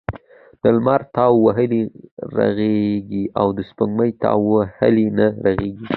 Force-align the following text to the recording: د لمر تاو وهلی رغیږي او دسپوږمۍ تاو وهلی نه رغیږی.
د 0.61 0.63
لمر 0.75 1.01
تاو 1.15 1.33
وهلی 1.45 1.81
رغیږي 2.37 3.23
او 3.39 3.47
دسپوږمۍ 3.57 4.11
تاو 4.23 4.41
وهلی 4.53 5.07
نه 5.17 5.27
رغیږی. 5.45 5.85